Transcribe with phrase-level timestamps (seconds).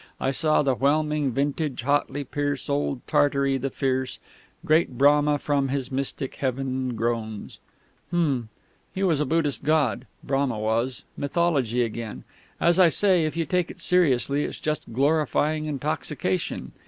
[0.19, 4.17] I saw the whelming vintage hotly pierce Old Tartary the fierce!
[4.65, 7.59] Great Brahma from his mystic heaven groans_..."
[8.09, 8.49] "Hm!
[8.95, 12.23] He was a Buddhist god, Brahma was; mythology again.
[12.59, 16.71] As I say, if you take it seriously, it's just glorifying intoxication.